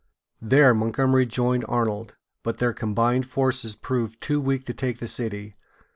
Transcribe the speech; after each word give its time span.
There 0.41 0.73
Montgomery 0.73 1.27
joined 1.27 1.63
Arnold; 1.69 2.15
but 2.41 2.57
their 2.57 2.73
combined 2.73 3.27
forces 3.27 3.75
proved 3.75 4.19
too 4.19 4.41
weak 4.41 4.63
to 4.65 4.73
take 4.73 4.97
the 4.97 5.07
city. 5.07 5.53